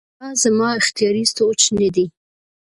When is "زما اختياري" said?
0.41-1.23